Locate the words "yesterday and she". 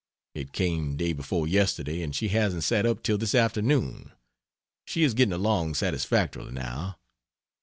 1.47-2.29